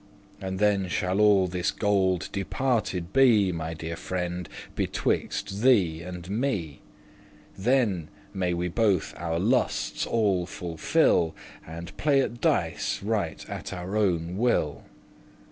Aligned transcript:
And 0.41 0.57
then 0.57 0.87
shall 0.87 1.19
all 1.21 1.45
this 1.45 1.69
gold 1.69 2.27
departed* 2.31 3.13
be, 3.13 3.51
*divided 3.51 3.55
My 3.55 3.73
deare 3.75 3.95
friend, 3.95 4.49
betwixte 4.75 5.61
thee 5.61 6.01
and 6.01 6.27
me: 6.27 6.81
Then 7.55 8.09
may 8.33 8.55
we 8.55 8.67
both 8.67 9.13
our 9.15 9.37
lustes* 9.37 10.07
all 10.07 10.47
fulfil, 10.47 11.35
*pleasures 11.63 11.67
And 11.77 11.97
play 11.97 12.19
at 12.21 12.41
dice 12.41 13.03
right 13.03 13.47
at 13.47 13.71
our 13.73 13.95
owen 13.95 14.39
will." 14.39 14.85